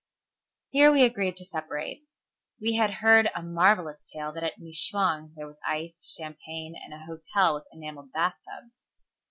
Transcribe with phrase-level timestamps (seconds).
[0.71, 2.05] Here we agreed to separate.
[2.59, 6.91] We had heard a marvellous tale that at New Chwang there was ice, champagne, and
[6.91, 8.85] a hotel with enamelled bath tubs.